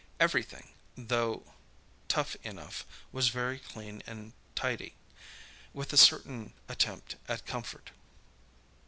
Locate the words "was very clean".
3.11-4.01